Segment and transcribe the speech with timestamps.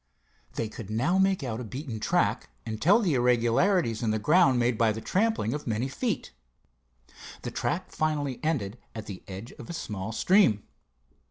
[0.55, 4.57] They could now make out a beaten track, and tell the irregularities in the ground
[4.57, 6.31] made by the trampling of many feet.
[7.43, 10.63] The track finally ended at the edge of a small stream.